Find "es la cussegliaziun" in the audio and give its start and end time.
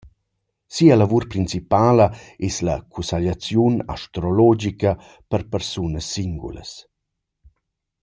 2.49-3.75